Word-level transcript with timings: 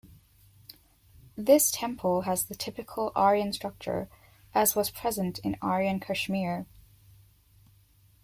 This 1.37 1.69
temple 1.69 2.21
has 2.21 2.45
the 2.45 2.55
typical 2.55 3.11
Aryan 3.15 3.53
structure 3.53 4.09
as 4.51 4.75
was 4.75 4.89
present 4.89 5.37
in 5.43 5.57
Aryan 5.61 5.99
Kashmir. 5.99 6.65